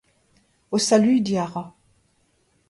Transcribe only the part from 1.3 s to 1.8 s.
a ra.